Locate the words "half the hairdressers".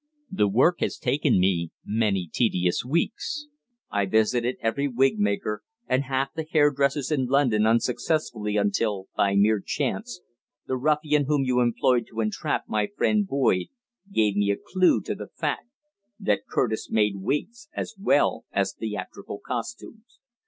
6.05-7.11